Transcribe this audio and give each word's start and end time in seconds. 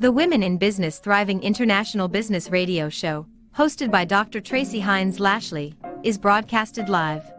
The 0.00 0.10
Women 0.10 0.42
in 0.42 0.56
Business 0.56 0.98
Thriving 0.98 1.42
International 1.42 2.08
Business 2.08 2.48
Radio 2.48 2.88
Show, 2.88 3.26
hosted 3.54 3.90
by 3.90 4.06
Dr. 4.06 4.40
Tracie 4.40 4.80
Hines 4.80 5.20
Lashley, 5.20 5.74
is 6.02 6.16
broadcasted 6.16 6.88
live 6.88 7.30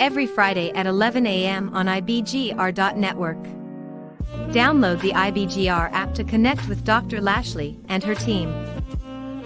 every 0.00 0.26
Friday 0.26 0.72
at 0.72 0.88
11 0.88 1.24
a.m. 1.24 1.72
on 1.72 1.86
IBGR.network. 1.86 3.38
Download 4.50 5.00
the 5.00 5.12
IBGR 5.12 5.92
app 5.92 6.14
to 6.14 6.24
connect 6.24 6.66
with 6.68 6.82
Dr. 6.82 7.20
Lashley 7.20 7.78
and 7.88 8.02
her 8.02 8.16
team. 8.16 8.52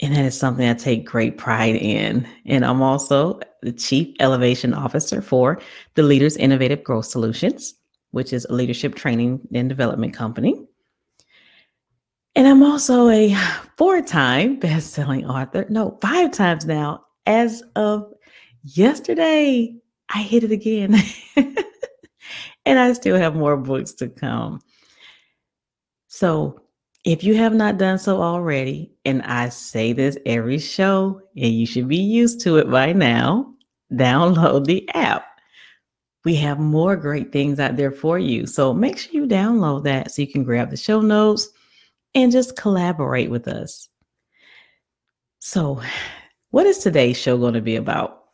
And 0.00 0.14
that 0.14 0.24
is 0.24 0.38
something 0.38 0.68
I 0.68 0.74
take 0.74 1.06
great 1.06 1.38
pride 1.38 1.76
in. 1.76 2.28
And 2.44 2.64
I'm 2.64 2.82
also 2.82 3.40
the 3.62 3.72
Chief 3.72 4.14
Elevation 4.20 4.74
Officer 4.74 5.22
for 5.22 5.60
the 5.94 6.02
Leaders 6.02 6.36
Innovative 6.36 6.84
Growth 6.84 7.06
Solutions, 7.06 7.74
which 8.10 8.32
is 8.32 8.44
a 8.46 8.52
leadership 8.52 8.94
training 8.94 9.46
and 9.54 9.68
development 9.68 10.14
company. 10.14 10.66
And 12.36 12.46
I'm 12.46 12.62
also 12.62 13.08
a 13.08 13.34
four 13.76 14.00
time 14.02 14.58
best 14.58 14.92
selling 14.92 15.26
author. 15.26 15.66
No, 15.68 15.98
five 16.00 16.30
times 16.30 16.64
now. 16.64 17.04
As 17.26 17.62
of 17.76 18.12
yesterday, 18.62 19.74
I 20.08 20.22
hit 20.22 20.44
it 20.44 20.52
again. 20.52 20.94
and 22.64 22.78
I 22.78 22.92
still 22.92 23.16
have 23.16 23.34
more 23.34 23.56
books 23.56 23.92
to 23.94 24.08
come. 24.08 24.60
So 26.08 26.60
if 27.04 27.24
you 27.24 27.34
have 27.36 27.54
not 27.54 27.78
done 27.78 27.98
so 27.98 28.20
already, 28.20 28.92
and 29.04 29.22
I 29.22 29.48
say 29.48 29.92
this 29.92 30.16
every 30.26 30.58
show, 30.58 31.20
and 31.36 31.52
you 31.52 31.66
should 31.66 31.88
be 31.88 31.96
used 31.96 32.40
to 32.42 32.58
it 32.58 32.70
by 32.70 32.92
now, 32.92 33.54
download 33.92 34.66
the 34.66 34.88
app. 34.94 35.26
We 36.24 36.36
have 36.36 36.58
more 36.58 36.96
great 36.96 37.32
things 37.32 37.58
out 37.58 37.76
there 37.76 37.90
for 37.90 38.18
you. 38.18 38.46
So 38.46 38.74
make 38.74 38.98
sure 38.98 39.12
you 39.14 39.26
download 39.26 39.84
that 39.84 40.12
so 40.12 40.22
you 40.22 40.28
can 40.28 40.44
grab 40.44 40.70
the 40.70 40.76
show 40.76 41.00
notes 41.00 41.48
and 42.14 42.32
just 42.32 42.56
collaborate 42.56 43.30
with 43.30 43.48
us. 43.48 43.88
So, 45.38 45.80
what 46.50 46.66
is 46.66 46.78
today's 46.78 47.16
show 47.16 47.38
going 47.38 47.54
to 47.54 47.60
be 47.60 47.76
about? 47.76 48.24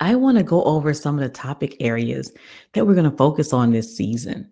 I 0.00 0.16
want 0.16 0.36
to 0.38 0.44
go 0.44 0.62
over 0.64 0.94
some 0.94 1.16
of 1.16 1.22
the 1.22 1.28
topic 1.28 1.76
areas 1.80 2.32
that 2.72 2.86
we're 2.86 2.94
going 2.94 3.10
to 3.10 3.16
focus 3.16 3.52
on 3.52 3.70
this 3.70 3.96
season. 3.96 4.50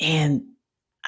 And 0.00 0.42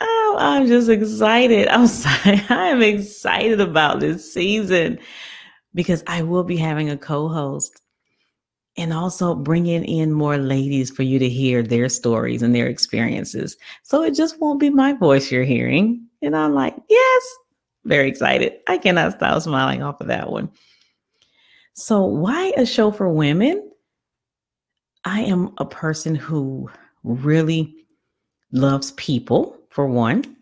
oh, 0.00 0.36
I'm 0.38 0.66
just 0.66 0.88
excited. 0.88 1.68
I'm 1.68 1.86
sorry. 1.86 2.42
I'm 2.48 2.82
excited 2.82 3.60
about 3.60 4.00
this 4.00 4.32
season 4.32 4.98
because 5.74 6.02
I 6.06 6.22
will 6.22 6.44
be 6.44 6.56
having 6.56 6.90
a 6.90 6.96
co 6.96 7.28
host 7.28 7.80
and 8.76 8.92
also 8.92 9.34
bringing 9.34 9.84
in 9.84 10.12
more 10.12 10.38
ladies 10.38 10.90
for 10.90 11.02
you 11.02 11.18
to 11.18 11.28
hear 11.28 11.62
their 11.62 11.88
stories 11.88 12.42
and 12.42 12.54
their 12.54 12.66
experiences. 12.66 13.56
So 13.82 14.02
it 14.02 14.14
just 14.14 14.40
won't 14.40 14.60
be 14.60 14.70
my 14.70 14.92
voice 14.92 15.30
you're 15.30 15.44
hearing. 15.44 16.06
And 16.22 16.36
I'm 16.36 16.54
like, 16.54 16.76
yes, 16.88 17.22
very 17.84 18.08
excited. 18.08 18.54
I 18.68 18.78
cannot 18.78 19.12
stop 19.12 19.42
smiling 19.42 19.82
off 19.82 20.00
of 20.00 20.06
that 20.08 20.30
one. 20.30 20.50
So, 21.74 22.04
why 22.04 22.52
a 22.56 22.66
show 22.66 22.90
for 22.90 23.08
women? 23.08 23.70
I 25.04 25.22
am 25.22 25.54
a 25.58 25.64
person 25.64 26.14
who 26.14 26.68
really 27.04 27.74
loves 28.52 28.90
people, 28.92 29.56
for 29.70 29.86
one, 29.86 30.36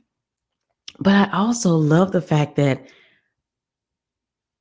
but 0.98 1.14
I 1.14 1.30
also 1.32 1.76
love 1.76 2.12
the 2.12 2.22
fact 2.22 2.56
that 2.56 2.88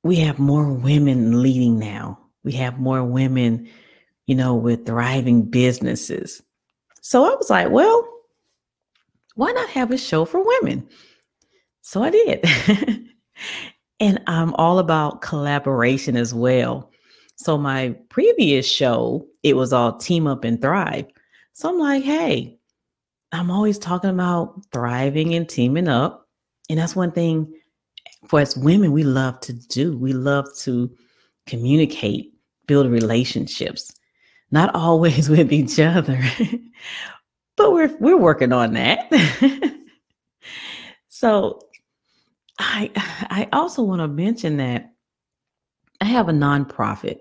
we 0.04 0.16
have 0.16 0.38
more 0.38 0.72
women 0.72 1.42
leading 1.42 1.78
now 1.78 2.27
we 2.48 2.54
have 2.54 2.80
more 2.80 3.04
women, 3.04 3.68
you 4.26 4.34
know, 4.34 4.54
with 4.54 4.86
thriving 4.86 5.42
businesses. 5.42 6.40
So 7.02 7.26
I 7.26 7.34
was 7.34 7.50
like, 7.50 7.68
well, 7.68 8.08
why 9.34 9.52
not 9.52 9.68
have 9.68 9.90
a 9.90 9.98
show 9.98 10.24
for 10.24 10.42
women? 10.42 10.88
So 11.82 12.02
I 12.02 12.08
did. 12.08 12.48
and 14.00 14.22
I'm 14.26 14.54
all 14.54 14.78
about 14.78 15.20
collaboration 15.20 16.16
as 16.16 16.32
well. 16.32 16.90
So 17.36 17.58
my 17.58 17.94
previous 18.08 18.66
show, 18.66 19.26
it 19.42 19.54
was 19.54 19.74
all 19.74 19.98
team 19.98 20.26
up 20.26 20.42
and 20.42 20.58
thrive. 20.58 21.04
So 21.52 21.68
I'm 21.68 21.78
like, 21.78 22.02
hey, 22.02 22.56
I'm 23.30 23.50
always 23.50 23.78
talking 23.78 24.08
about 24.08 24.62
thriving 24.72 25.34
and 25.34 25.46
teaming 25.46 25.86
up. 25.86 26.26
And 26.70 26.78
that's 26.78 26.96
one 26.96 27.12
thing 27.12 27.52
for 28.26 28.40
us 28.40 28.56
women 28.56 28.92
we 28.92 29.04
love 29.04 29.38
to 29.40 29.52
do. 29.52 29.98
We 29.98 30.14
love 30.14 30.46
to 30.60 30.90
communicate, 31.48 32.32
build 32.68 32.88
relationships, 32.88 33.92
not 34.52 34.72
always 34.76 35.28
with 35.36 35.52
each 35.52 35.80
other, 35.80 36.22
but 37.56 37.72
we're 37.72 37.96
we're 37.98 38.16
working 38.16 38.52
on 38.52 38.74
that. 38.74 39.10
so 41.08 41.60
I 42.60 42.92
I 42.94 43.48
also 43.52 43.82
want 43.82 44.00
to 44.00 44.08
mention 44.08 44.58
that 44.58 44.92
I 46.00 46.04
have 46.04 46.28
a 46.28 46.32
nonprofit 46.32 47.18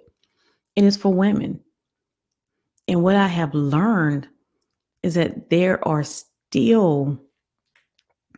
and 0.75 0.86
it's 0.86 0.98
for 0.98 1.12
women. 1.12 1.60
And 2.88 3.01
what 3.04 3.16
I 3.16 3.27
have 3.27 3.54
learned 3.54 4.27
is 5.04 5.16
that 5.16 5.50
there 5.50 5.86
are 5.86 6.04
still 6.04 7.19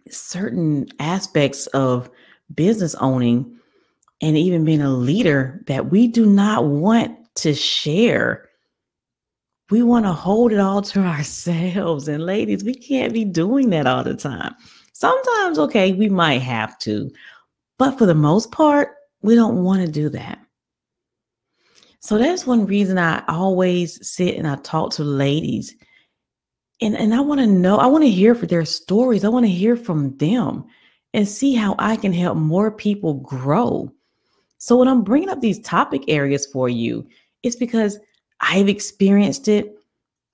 certain 0.09 0.87
aspects 0.99 1.67
of 1.67 2.09
business 2.55 2.95
owning 2.95 3.58
and 4.21 4.37
even 4.37 4.65
being 4.65 4.81
a 4.81 4.89
leader 4.91 5.63
that 5.67 5.91
we 5.91 6.07
do 6.07 6.25
not 6.25 6.65
want 6.65 7.17
to 7.35 7.53
share. 7.53 8.49
We 9.71 9.83
want 9.83 10.05
to 10.05 10.13
hold 10.13 10.51
it 10.51 10.59
all 10.59 10.81
to 10.83 10.99
ourselves. 11.05 12.07
And 12.07 12.25
ladies, 12.25 12.63
we 12.63 12.75
can't 12.75 13.13
be 13.13 13.25
doing 13.25 13.69
that 13.71 13.87
all 13.87 14.03
the 14.03 14.15
time. 14.15 14.55
Sometimes, 14.93 15.59
okay, 15.59 15.93
we 15.93 16.09
might 16.09 16.41
have 16.41 16.77
to, 16.79 17.11
but 17.77 17.97
for 17.97 18.05
the 18.05 18.15
most 18.15 18.51
part, 18.51 18.95
we 19.21 19.35
don't 19.35 19.63
want 19.63 19.85
to 19.85 19.91
do 19.91 20.09
that. 20.09 20.39
So 22.01 22.17
that's 22.17 22.47
one 22.47 22.65
reason 22.65 22.97
I 22.97 23.23
always 23.27 24.05
sit 24.07 24.35
and 24.35 24.47
I 24.47 24.55
talk 24.57 24.91
to 24.93 25.03
ladies 25.03 25.75
And, 26.81 26.95
and 26.95 27.13
I 27.13 27.21
want 27.21 27.41
to 27.41 27.47
know, 27.47 27.77
I 27.77 27.87
want 27.87 28.03
to 28.05 28.09
hear 28.09 28.35
for 28.35 28.45
their 28.45 28.65
stories. 28.65 29.23
I 29.25 29.29
want 29.29 29.45
to 29.45 29.51
hear 29.51 29.75
from 29.75 30.15
them 30.17 30.65
and 31.13 31.27
see 31.27 31.53
how 31.55 31.75
I 31.79 31.95
can 31.97 32.13
help 32.13 32.37
more 32.37 32.71
people 32.71 33.15
grow. 33.15 33.91
So 34.59 34.77
when 34.77 34.87
I'm 34.87 35.03
bringing 35.03 35.29
up 35.29 35.41
these 35.41 35.59
topic 35.61 36.03
areas 36.07 36.45
for 36.45 36.69
you, 36.69 37.07
it's 37.43 37.55
because 37.55 37.97
I've 38.41 38.69
experienced 38.69 39.47
it 39.47 39.75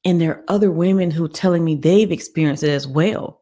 and 0.04 0.20
there 0.20 0.32
are 0.32 0.44
other 0.48 0.72
women 0.72 1.10
who 1.10 1.26
are 1.26 1.30
telling 1.30 1.64
me 1.64 1.76
they've 1.76 2.12
experienced 2.12 2.64
it 2.64 2.70
as 2.70 2.88
well. 2.88 3.42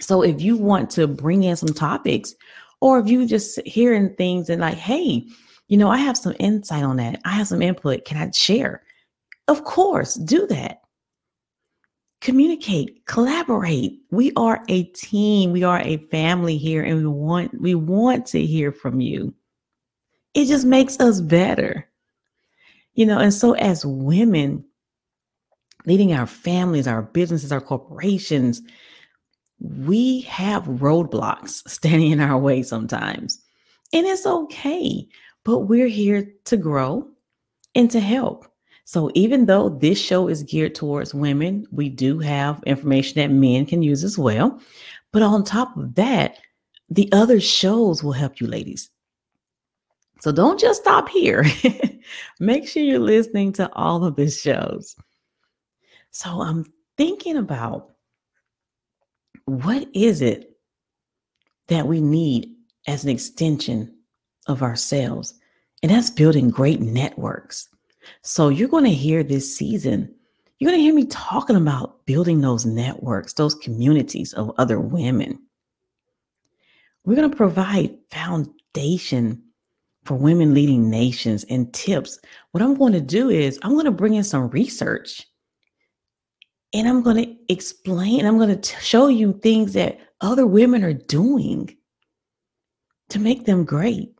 So 0.00 0.22
if 0.22 0.40
you 0.40 0.56
want 0.56 0.90
to 0.90 1.06
bring 1.06 1.44
in 1.44 1.56
some 1.56 1.68
topics, 1.68 2.34
or 2.80 2.98
if 2.98 3.08
you 3.08 3.26
just 3.26 3.60
hearing 3.66 4.14
things 4.16 4.50
and 4.50 4.60
like, 4.60 4.76
hey, 4.76 5.24
you 5.68 5.78
know, 5.78 5.88
I 5.88 5.98
have 5.98 6.18
some 6.18 6.34
insight 6.38 6.82
on 6.82 6.96
that. 6.96 7.20
I 7.24 7.30
have 7.30 7.48
some 7.48 7.62
input. 7.62 8.04
Can 8.04 8.18
I 8.18 8.30
share? 8.30 8.82
Of 9.48 9.64
course, 9.64 10.14
do 10.14 10.46
that. 10.48 10.80
Communicate, 12.20 13.04
collaborate. 13.06 14.00
We 14.10 14.32
are 14.36 14.64
a 14.68 14.84
team. 14.84 15.52
We 15.52 15.62
are 15.62 15.80
a 15.80 15.98
family 16.10 16.56
here, 16.56 16.82
and 16.82 16.96
we 16.96 17.06
want 17.06 17.60
we 17.60 17.74
want 17.74 18.26
to 18.28 18.44
hear 18.44 18.72
from 18.72 19.00
you. 19.00 19.34
It 20.34 20.46
just 20.46 20.66
makes 20.66 20.98
us 21.00 21.20
better. 21.20 21.88
You 22.94 23.06
know, 23.06 23.18
and 23.18 23.34
so 23.34 23.52
as 23.54 23.84
women, 23.84 24.64
leading 25.86 26.12
our 26.12 26.26
families, 26.26 26.86
our 26.86 27.02
businesses, 27.02 27.52
our 27.52 27.60
corporations, 27.60 28.62
we 29.60 30.22
have 30.22 30.64
roadblocks 30.64 31.62
standing 31.68 32.10
in 32.10 32.20
our 32.20 32.38
way 32.38 32.62
sometimes. 32.62 33.40
And 33.92 34.06
it's 34.06 34.26
okay, 34.26 35.06
but 35.44 35.60
we're 35.60 35.88
here 35.88 36.28
to 36.44 36.56
grow 36.56 37.08
and 37.74 37.90
to 37.90 38.00
help. 38.00 38.46
So 38.86 39.10
even 39.14 39.46
though 39.46 39.70
this 39.70 39.98
show 39.98 40.28
is 40.28 40.42
geared 40.42 40.74
towards 40.74 41.14
women, 41.14 41.66
we 41.70 41.88
do 41.88 42.18
have 42.18 42.62
information 42.64 43.14
that 43.16 43.34
men 43.34 43.66
can 43.66 43.82
use 43.82 44.04
as 44.04 44.18
well. 44.18 44.60
But 45.12 45.22
on 45.22 45.44
top 45.44 45.76
of 45.76 45.94
that, 45.94 46.38
the 46.90 47.08
other 47.12 47.40
shows 47.40 48.02
will 48.02 48.12
help 48.12 48.40
you 48.40 48.46
ladies. 48.46 48.90
So 50.20 50.32
don't 50.32 50.58
just 50.58 50.82
stop 50.82 51.08
here. 51.08 51.44
Make 52.40 52.66
sure 52.66 52.82
you're 52.82 52.98
listening 52.98 53.52
to 53.54 53.70
all 53.74 54.04
of 54.04 54.16
the 54.16 54.30
shows. 54.30 54.96
So 56.10 56.42
I'm 56.42 56.64
thinking 56.96 57.36
about 57.36 57.90
what 59.46 59.88
is 59.92 60.22
it 60.22 60.56
that 61.68 61.86
we 61.86 62.00
need 62.00 62.54
as 62.86 63.04
an 63.04 63.10
extension 63.10 63.94
of 64.46 64.62
ourselves? 64.62 65.34
And 65.82 65.90
that's 65.90 66.10
building 66.10 66.50
great 66.50 66.80
networks. 66.80 67.68
So 68.22 68.48
you're 68.48 68.68
going 68.68 68.84
to 68.84 68.90
hear 68.90 69.22
this 69.22 69.56
season, 69.56 70.14
you're 70.58 70.70
going 70.70 70.78
to 70.78 70.84
hear 70.84 70.94
me 70.94 71.06
talking 71.06 71.56
about 71.56 72.06
building 72.06 72.40
those 72.40 72.64
networks, 72.64 73.32
those 73.32 73.54
communities 73.54 74.32
of 74.34 74.52
other 74.56 74.78
women. 74.78 75.38
We're 77.04 77.16
going 77.16 77.30
to 77.30 77.36
provide 77.36 77.96
foundation 78.10 79.42
for 80.04 80.14
women 80.14 80.54
leading 80.54 80.90
nations 80.90 81.44
and 81.44 81.72
tips. 81.72 82.18
What 82.52 82.62
I'm 82.62 82.74
going 82.74 82.92
to 82.92 83.00
do 83.00 83.30
is 83.30 83.58
I'm 83.62 83.72
going 83.72 83.86
to 83.86 83.90
bring 83.90 84.14
in 84.14 84.24
some 84.24 84.50
research 84.50 85.26
and 86.72 86.88
I'm 86.88 87.02
going 87.02 87.24
to 87.24 87.52
explain, 87.52 88.26
I'm 88.26 88.38
going 88.38 88.60
to 88.60 88.80
show 88.80 89.08
you 89.08 89.32
things 89.42 89.72
that 89.74 89.98
other 90.20 90.46
women 90.46 90.84
are 90.84 90.92
doing 90.92 91.74
to 93.10 93.18
make 93.18 93.44
them 93.44 93.64
great. 93.64 94.10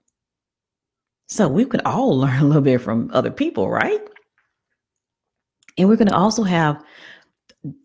So 1.29 1.49
we 1.49 1.65
could 1.65 1.83
all 1.83 2.19
learn 2.19 2.41
a 2.41 2.45
little 2.45 2.63
bit 2.63 2.81
from 2.81 3.11
other 3.13 3.31
people, 3.31 3.69
right? 3.69 4.01
And 5.77 5.89
we're 5.89 5.97
going 5.97 6.09
to 6.09 6.17
also 6.17 6.45
have 6.45 6.83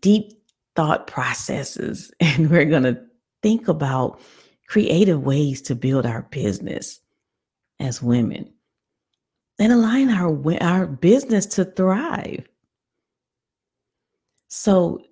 deep 0.00 0.32
thought 0.76 1.06
processes, 1.06 2.12
and 2.20 2.48
we're 2.50 2.64
going 2.64 2.84
to 2.84 3.02
think 3.42 3.68
about 3.68 4.20
creative 4.68 5.22
ways 5.22 5.60
to 5.62 5.74
build 5.74 6.06
our 6.06 6.22
business 6.30 7.00
as 7.80 8.02
women 8.02 8.52
and 9.58 9.72
align 9.72 10.10
our, 10.10 10.62
our 10.62 10.86
business 10.86 11.46
to 11.46 11.64
thrive. 11.64 12.46
So, 14.48 15.02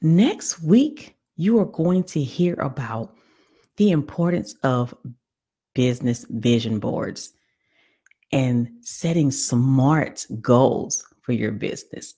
next 0.00 0.62
week, 0.62 1.16
you 1.36 1.58
are 1.58 1.66
going 1.66 2.04
to 2.04 2.22
hear 2.22 2.54
about 2.54 3.14
the 3.76 3.90
importance 3.90 4.54
of 4.62 4.94
business 5.74 6.24
vision 6.30 6.78
boards 6.78 7.32
and 8.32 8.68
setting 8.80 9.30
smart 9.30 10.26
goals 10.40 11.04
for 11.22 11.32
your 11.32 11.52
business. 11.52 12.14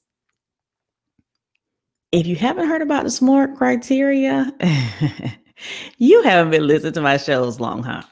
If 2.13 2.27
you 2.27 2.37
haven't 2.37 2.69
heard 2.69 2.83
about 2.83 3.05
the 3.05 3.11
SMART 3.11 3.57
criteria, 3.57 4.53
you 5.99 6.23
haven't 6.23 6.51
been 6.51 6.67
listening 6.67 6.95
to 6.95 7.01
my 7.03 7.19
shows 7.19 7.61
long, 7.61 7.83
huh? 7.83 8.03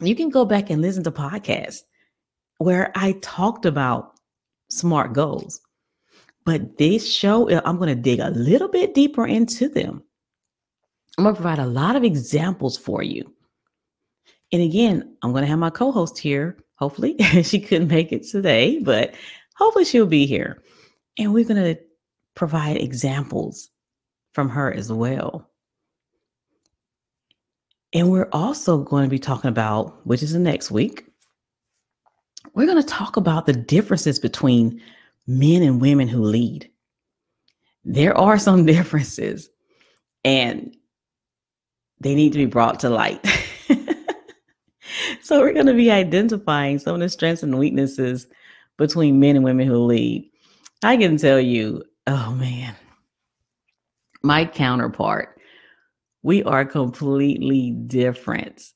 You 0.00 0.14
can 0.14 0.28
go 0.28 0.44
back 0.44 0.70
and 0.70 0.82
listen 0.82 1.04
to 1.04 1.10
podcasts 1.10 1.82
where 2.58 2.92
I 2.94 3.12
talked 3.22 3.64
about 3.64 4.12
SMART 4.68 5.12
goals. 5.12 5.60
But 6.44 6.76
this 6.76 7.12
show, 7.12 7.50
uh, 7.50 7.60
I'm 7.64 7.76
going 7.76 7.88
to 7.88 8.00
dig 8.00 8.20
a 8.20 8.30
little 8.30 8.68
bit 8.68 8.94
deeper 8.94 9.26
into 9.26 9.68
them. 9.68 10.02
I'm 11.18 11.24
going 11.24 11.34
to 11.34 11.40
provide 11.40 11.58
a 11.58 11.66
lot 11.66 11.96
of 11.96 12.04
examples 12.04 12.76
for 12.76 13.02
you. 13.02 13.32
And 14.52 14.62
again, 14.62 15.16
I'm 15.22 15.32
going 15.32 15.42
to 15.42 15.48
have 15.48 15.58
my 15.58 15.70
co 15.70 15.90
host 15.90 16.18
here. 16.18 16.56
Hopefully, 16.76 17.16
she 17.42 17.58
couldn't 17.58 17.88
make 17.88 18.12
it 18.12 18.22
today, 18.24 18.80
but 18.80 19.14
hopefully, 19.56 19.84
she'll 19.84 20.06
be 20.06 20.26
here. 20.26 20.62
And 21.18 21.32
we're 21.32 21.44
going 21.44 21.74
to 21.74 21.80
provide 22.34 22.76
examples 22.76 23.70
from 24.34 24.50
her 24.50 24.72
as 24.72 24.92
well. 24.92 25.50
And 27.96 28.10
we're 28.10 28.28
also 28.30 28.76
going 28.76 29.04
to 29.04 29.08
be 29.08 29.18
talking 29.18 29.48
about, 29.48 30.06
which 30.06 30.22
is 30.22 30.34
the 30.34 30.38
next 30.38 30.70
week, 30.70 31.06
we're 32.52 32.66
going 32.66 32.76
to 32.76 32.86
talk 32.86 33.16
about 33.16 33.46
the 33.46 33.54
differences 33.54 34.18
between 34.18 34.82
men 35.26 35.62
and 35.62 35.80
women 35.80 36.06
who 36.06 36.22
lead. 36.22 36.70
There 37.86 38.14
are 38.14 38.38
some 38.38 38.66
differences 38.66 39.48
and 40.24 40.76
they 42.00 42.14
need 42.14 42.32
to 42.32 42.38
be 42.38 42.44
brought 42.44 42.80
to 42.80 42.90
light. 42.90 43.26
so, 45.22 45.40
we're 45.40 45.54
going 45.54 45.64
to 45.64 45.72
be 45.72 45.90
identifying 45.90 46.78
some 46.78 46.96
of 46.96 47.00
the 47.00 47.08
strengths 47.08 47.42
and 47.42 47.58
weaknesses 47.58 48.26
between 48.76 49.20
men 49.20 49.36
and 49.36 49.44
women 49.44 49.66
who 49.66 49.78
lead. 49.78 50.30
I 50.82 50.98
can 50.98 51.16
tell 51.16 51.40
you, 51.40 51.82
oh 52.06 52.32
man, 52.32 52.76
my 54.22 54.44
counterpart, 54.44 55.35
we 56.26 56.42
are 56.42 56.64
completely 56.64 57.70
different. 57.86 58.72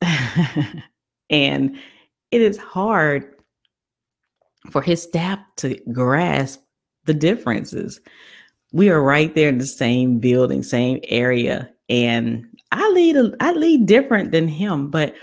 and 1.31 1.77
it 2.31 2.41
is 2.41 2.57
hard 2.57 3.35
for 4.71 4.81
his 4.81 5.03
staff 5.03 5.41
to 5.57 5.77
grasp 5.93 6.61
the 7.07 7.15
differences. 7.15 7.99
We 8.73 8.89
are 8.89 9.03
right 9.03 9.35
there 9.35 9.49
in 9.49 9.59
the 9.59 9.67
same 9.67 10.21
building, 10.21 10.63
same 10.63 11.01
area, 11.09 11.69
and 11.89 12.47
I 12.71 12.89
lead 12.91 13.17
a, 13.17 13.33
I 13.41 13.51
lead 13.51 13.85
different 13.85 14.31
than 14.31 14.47
him, 14.47 14.89
but 14.89 15.17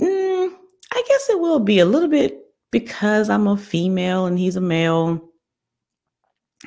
mm, 0.00 0.50
I 0.92 1.02
guess 1.08 1.30
it 1.30 1.40
will 1.40 1.58
be 1.58 1.80
a 1.80 1.84
little 1.84 2.08
bit 2.08 2.44
because 2.70 3.28
I'm 3.28 3.48
a 3.48 3.56
female 3.56 4.26
and 4.26 4.38
he's 4.38 4.54
a 4.54 4.60
male. 4.60 5.20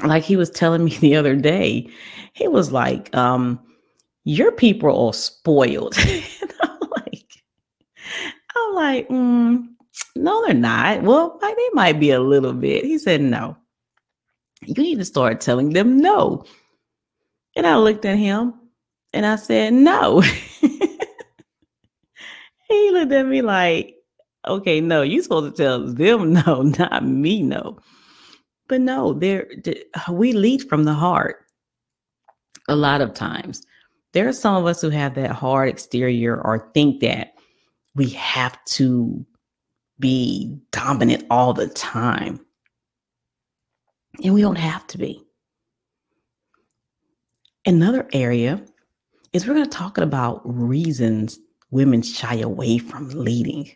Like 0.04 0.24
he 0.24 0.36
was 0.36 0.50
telling 0.50 0.84
me 0.84 0.98
the 1.00 1.16
other 1.16 1.38
day, 1.38 1.90
he 2.34 2.50
was 2.50 2.74
like, 2.74 3.16
um, 3.16 3.66
"Your 4.24 4.52
people 4.52 4.90
are 4.90 4.94
all 4.94 5.14
spoiled." 5.14 5.96
I'm 6.62 6.80
like, 7.06 7.44
I'm 8.56 8.76
like, 8.76 9.08
mm, 9.10 9.68
no, 10.16 10.46
they're 10.46 10.54
not. 10.54 11.04
Well, 11.04 11.40
they 11.42 11.70
might 11.74 12.00
be 12.00 12.12
a 12.12 12.20
little 12.20 12.54
bit. 12.54 12.86
He 12.86 12.98
said, 12.98 13.22
No. 13.22 13.58
You 14.62 14.82
need 14.82 15.00
to 15.00 15.06
start 15.06 15.42
telling 15.42 15.74
them 15.74 15.98
no. 16.00 16.46
And 17.56 17.68
I 17.68 17.78
looked 17.78 18.06
at 18.06 18.18
him 18.18 18.54
and 19.14 19.26
I 19.26 19.36
said, 19.36 19.74
No. 19.74 20.22
he 22.62 22.92
looked 22.92 23.12
at 23.12 23.26
me 23.26 23.42
like, 23.42 23.96
Okay, 24.48 24.82
no, 24.82 25.02
you're 25.02 25.24
supposed 25.24 25.56
to 25.56 25.64
tell 25.64 25.88
them 25.88 26.34
no, 26.46 26.62
not 26.64 27.06
me 27.06 27.42
no. 27.42 27.80
But 28.68 28.82
no, 28.82 29.14
there 29.14 29.48
we 30.10 30.34
lead 30.34 30.68
from 30.70 30.84
the 30.86 30.94
heart 30.94 31.46
a 32.70 32.76
lot 32.76 33.02
of 33.02 33.14
times. 33.14 33.62
There 34.14 34.28
are 34.28 34.34
some 34.34 34.56
of 34.56 34.66
us 34.66 34.82
who 34.82 34.90
have 34.90 35.16
that 35.16 35.32
hard 35.32 35.70
exterior 35.70 36.40
or 36.40 36.70
think 36.74 37.02
that 37.02 37.34
we 37.96 38.10
have 38.10 38.64
to 38.66 39.26
be 40.00 40.58
dominant 40.72 41.26
all 41.30 41.54
the 41.54 41.68
time. 41.68 42.40
And 44.24 44.34
we 44.34 44.42
don't 44.42 44.58
have 44.58 44.86
to 44.88 44.98
be. 44.98 45.24
Another 47.66 48.08
area 48.14 48.64
is 49.32 49.48
we're 49.48 49.56
going 49.56 49.70
to 49.70 49.78
talk 49.78 49.98
about 49.98 50.42
reasons 50.44 51.40
women 51.72 52.02
shy 52.04 52.36
away 52.36 52.78
from 52.78 53.10
leading. 53.10 53.72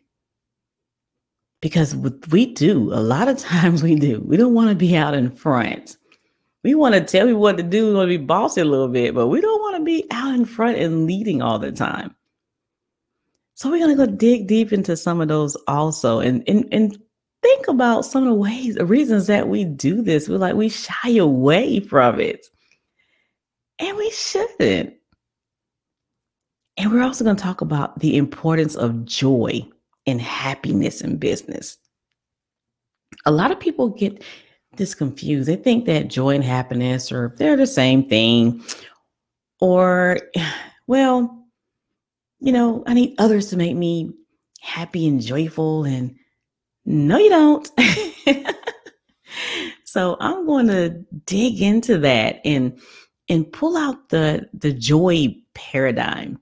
Because 1.62 1.96
what 1.96 2.28
we 2.28 2.54
do, 2.54 2.94
a 2.94 3.02
lot 3.02 3.28
of 3.28 3.38
times 3.40 3.82
we 3.82 3.96
do. 3.96 4.22
We 4.22 4.38
don't 4.38 4.54
want 4.54 4.70
to 4.70 4.76
be 4.76 4.96
out 4.96 5.16
in 5.16 5.32
front. 5.32 5.98
We 6.64 6.76
want 6.76 6.96
to 6.96 7.02
tell 7.02 7.28
you 7.28 7.38
what 7.38 7.58
to 7.58 7.64
do, 7.64 7.88
we 7.88 7.94
want 7.94 8.10
to 8.10 8.18
be 8.18 8.24
bossy 8.24 8.62
a 8.62 8.66
little 8.66 8.88
bit, 8.88 9.14
but 9.14 9.28
we 9.28 9.42
don't 9.42 9.62
want 9.62 9.78
to 9.78 9.84
be 9.84 10.06
out 10.12 10.34
in 10.34 10.46
front 10.46 10.78
and 10.78 11.06
leading 11.06 11.42
all 11.42 11.60
the 11.60 11.72
time. 11.72 12.16
So 13.56 13.72
we're 13.72 13.84
going 13.84 13.98
to 13.98 14.06
go 14.06 14.12
dig 14.12 14.48
deep 14.48 14.72
into 14.72 14.96
some 14.96 15.22
of 15.22 15.28
those 15.28 15.56
also 15.68 16.20
and, 16.20 16.44
and, 16.48 16.68
and 16.72 16.98
think 17.42 17.68
about 17.68 18.06
some 18.06 18.24
of 18.24 18.30
the 18.30 18.36
ways, 18.36 18.76
the 18.76 18.86
reasons 18.86 19.28
that 19.28 19.48
we 19.48 19.64
do 19.64 20.02
this. 20.02 20.28
We're 20.28 20.38
like, 20.38 20.56
we 20.56 20.70
shy 20.70 21.18
away 21.18 21.80
from 21.80 22.20
it. 22.20 22.46
And 23.80 23.96
we 23.98 24.10
shouldn't. 24.12 24.94
And 26.78 26.92
we're 26.92 27.02
also 27.02 27.24
going 27.24 27.36
to 27.36 27.44
talk 27.44 27.62
about 27.62 28.00
the 28.00 28.18
importance 28.18 28.76
of 28.76 29.06
joy 29.06 29.68
and 30.06 30.22
happiness 30.22 31.02
in 31.02 31.18
business. 31.18 31.78
A 33.26 33.32
lot 33.32 33.52
of 33.52 33.60
people 33.60 33.90
get 33.90 34.24
this 34.78 34.96
confused. 34.96 35.48
They 35.48 35.56
think 35.56 35.86
that 35.86 36.08
joy 36.08 36.36
and 36.36 36.44
happiness 36.44 37.12
are 37.12 37.34
they're 37.38 37.58
the 37.58 37.68
same 37.68 38.08
thing. 38.08 38.64
Or, 39.60 40.20
well, 40.88 41.46
you 42.40 42.52
know, 42.52 42.84
I 42.88 42.94
need 42.94 43.16
others 43.18 43.50
to 43.50 43.58
make 43.58 43.76
me 43.76 44.12
happy 44.62 45.08
and 45.08 45.22
joyful. 45.22 45.86
And 45.86 46.16
no, 46.86 47.18
you 47.18 47.30
don't. 47.30 47.70
so 49.84 50.18
I'm 50.20 50.46
going 50.46 50.68
to 50.68 50.90
dig 51.26 51.62
into 51.62 51.98
that 52.00 52.40
and 52.46 52.80
and 53.30 53.52
pull 53.52 53.76
out 53.76 54.10
the 54.10 54.48
the 54.54 54.72
joy 54.72 55.36
paradigm. 55.54 56.40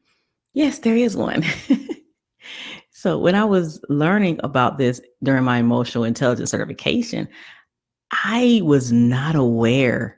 Yes, 0.53 0.79
there 0.79 0.95
is 0.95 1.15
one. 1.15 1.43
so 2.91 3.17
when 3.17 3.35
I 3.35 3.45
was 3.45 3.81
learning 3.89 4.39
about 4.43 4.77
this 4.77 5.01
during 5.23 5.43
my 5.43 5.57
emotional 5.57 6.03
intelligence 6.03 6.51
certification, 6.51 7.27
I 8.23 8.61
was 8.63 8.91
not 8.91 9.35
aware 9.35 10.17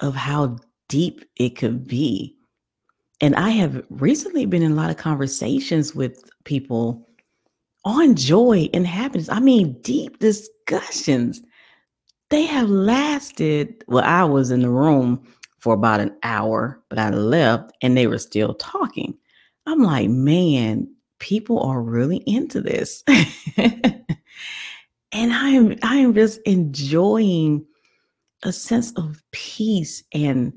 of 0.00 0.14
how 0.14 0.58
deep 0.88 1.24
it 1.36 1.56
could 1.56 1.86
be. 1.86 2.36
And 3.20 3.36
I 3.36 3.50
have 3.50 3.84
recently 3.88 4.46
been 4.46 4.62
in 4.62 4.72
a 4.72 4.74
lot 4.74 4.90
of 4.90 4.96
conversations 4.96 5.94
with 5.94 6.28
people 6.44 7.08
on 7.84 8.16
joy 8.16 8.68
and 8.74 8.86
happiness. 8.86 9.28
I 9.28 9.40
mean, 9.40 9.80
deep 9.82 10.18
discussions. 10.18 11.40
They 12.30 12.42
have 12.42 12.68
lasted, 12.68 13.84
well, 13.86 14.04
I 14.04 14.24
was 14.24 14.50
in 14.50 14.62
the 14.62 14.70
room 14.70 15.22
for 15.60 15.74
about 15.74 16.00
an 16.00 16.16
hour, 16.22 16.82
but 16.88 16.98
I 16.98 17.10
left 17.10 17.72
and 17.80 17.96
they 17.96 18.06
were 18.06 18.18
still 18.18 18.54
talking. 18.54 19.16
I'm 19.66 19.82
like, 19.82 20.10
man, 20.10 20.92
people 21.20 21.60
are 21.60 21.80
really 21.80 22.22
into 22.26 22.60
this. 22.60 23.04
and 25.12 25.32
I 25.32 25.50
am 25.50 25.76
I 25.82 25.96
am 25.96 26.14
just 26.14 26.40
enjoying 26.42 27.66
a 28.42 28.52
sense 28.52 28.92
of 28.92 29.22
peace 29.32 30.02
and 30.12 30.52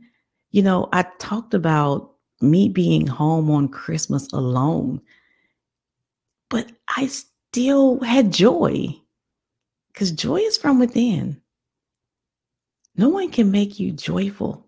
you 0.51 0.61
know, 0.61 0.87
I 0.93 1.05
talked 1.19 1.53
about 1.53 2.13
me 2.41 2.69
being 2.69 3.05
home 3.07 3.51
on 3.51 3.67
Christmas 3.67 4.31
alone. 4.31 5.01
But 6.49 6.71
I 6.95 7.07
still 7.07 7.99
had 7.99 8.31
joy 8.31 8.95
cuz 9.93 10.11
joy 10.11 10.37
is 10.37 10.57
from 10.57 10.79
within. 10.79 11.41
No 12.95 13.09
one 13.09 13.29
can 13.31 13.51
make 13.51 13.79
you 13.79 13.91
joyful 13.91 14.65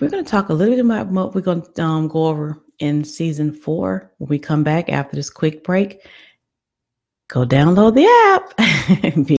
we're 0.00 0.10
going 0.10 0.24
to 0.24 0.30
talk 0.30 0.48
a 0.48 0.54
little 0.54 0.74
bit 0.74 0.84
about 0.84 1.08
what 1.08 1.34
we're 1.34 1.40
going 1.40 1.62
to 1.62 1.82
um, 1.82 2.08
go 2.08 2.26
over 2.26 2.58
in 2.78 3.04
season 3.04 3.52
four 3.52 4.12
when 4.18 4.28
we 4.28 4.38
come 4.38 4.62
back 4.62 4.88
after 4.90 5.16
this 5.16 5.30
quick 5.30 5.64
break. 5.64 6.06
Go 7.28 7.44
download 7.44 7.94
the 7.94 8.06
app. 8.06 9.26